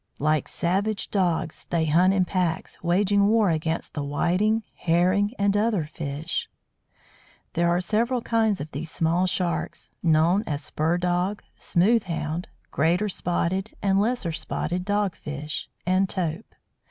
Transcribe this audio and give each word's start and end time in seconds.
Like 0.17 0.47
savage 0.47 1.11
dogs, 1.11 1.67
they 1.69 1.85
hunt 1.85 2.11
in 2.11 2.25
packs, 2.25 2.81
waging 2.81 3.27
war 3.27 3.51
against 3.51 3.93
the 3.93 4.03
Whiting, 4.03 4.63
Herring 4.73 5.35
and 5.37 5.55
other 5.55 5.83
fish. 5.83 6.49
[Illustration: 6.49 6.49
THE 6.73 6.81
SHARK] 6.81 7.53
There 7.53 7.69
are 7.69 7.81
several 7.81 8.21
kinds 8.21 8.59
of 8.61 8.71
these 8.71 8.89
small 8.89 9.27
Sharks, 9.27 9.91
known 10.01 10.43
as 10.47 10.63
Spur 10.63 10.97
dog, 10.97 11.43
Smooth 11.59 12.05
Hound, 12.05 12.47
Greater 12.71 13.09
spotted 13.09 13.75
and 13.83 13.99
Lesser 14.01 14.31
spotted 14.31 14.85
Dog 14.85 15.15
fish, 15.15 15.69
and 15.85 16.09
Tope. 16.09 16.55